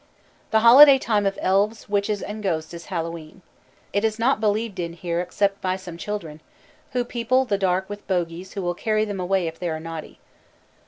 [0.49, 3.43] _The holiday time of elves, witches, and ghosts is Hallowe'en.
[3.93, 6.41] It is not believed in here except by some children,
[6.93, 10.17] who people the dark with bogies who will carry them away if they are naughty.